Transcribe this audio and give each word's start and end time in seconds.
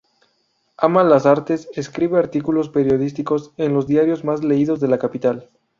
Ama 0.79 1.03
las 1.03 1.27
artes, 1.27 1.69
escribe 1.75 2.17
artículos 2.17 2.69
periodísticos 2.69 3.51
en 3.57 3.75
los 3.75 3.85
diarios 3.85 4.23
más 4.23 4.43
leídos 4.43 4.79
de 4.79 4.87
la 4.87 4.97
capital. 4.97 5.51